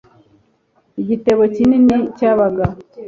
igitebo 1.01 1.43
kinini 1.55 1.97
cyabaga 2.17 2.65